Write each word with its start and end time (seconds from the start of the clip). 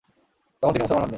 তখন 0.63 0.71
তিনি 0.73 0.83
মুসলমান 0.83 1.01
হননি। 1.01 1.09